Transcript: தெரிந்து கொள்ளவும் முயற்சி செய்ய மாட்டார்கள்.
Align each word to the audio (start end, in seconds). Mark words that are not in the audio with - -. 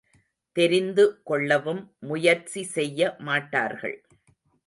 தெரிந்து 0.55 1.03
கொள்ளவும் 1.23 1.81
முயற்சி 2.01 2.63
செய்ய 2.75 3.15
மாட்டார்கள். 3.19 3.97